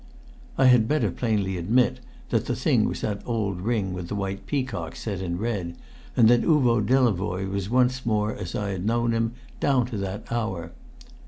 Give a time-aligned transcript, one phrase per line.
[0.57, 1.91] I had better admit plainly
[2.29, 5.75] that the thing was that old ring with the white peacock set in red,
[6.17, 10.31] and that Uvo Delavoye was once more as I had known him down to that
[10.31, 10.71] hour.